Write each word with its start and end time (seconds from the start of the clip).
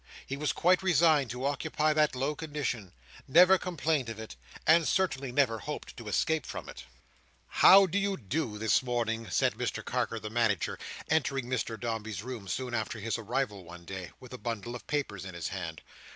He 0.25 0.35
was 0.35 0.51
quite 0.51 0.81
resigned 0.81 1.29
to 1.29 1.45
occupy 1.45 1.93
that 1.93 2.15
low 2.15 2.33
condition: 2.33 2.91
never 3.27 3.59
complained 3.59 4.09
of 4.09 4.19
it: 4.19 4.35
and 4.65 4.87
certainly 4.87 5.31
never 5.31 5.59
hoped 5.59 5.95
to 5.97 6.07
escape 6.07 6.47
from 6.47 6.67
it. 6.67 6.85
"How 7.47 7.85
do 7.85 7.99
you 7.99 8.17
do 8.17 8.57
this 8.57 8.81
morning?" 8.81 9.29
said 9.29 9.53
Mr 9.53 9.85
Carker 9.85 10.17
the 10.19 10.31
Manager, 10.31 10.79
entering 11.07 11.45
Mr 11.45 11.79
Dombey's 11.79 12.23
room 12.23 12.47
soon 12.47 12.73
after 12.73 12.97
his 12.99 13.19
arrival 13.19 13.63
one 13.63 13.85
day: 13.85 14.09
with 14.19 14.33
a 14.33 14.39
bundle 14.39 14.73
of 14.73 14.87
papers 14.87 15.23
in 15.23 15.35
his 15.35 15.49
hand. 15.49 15.83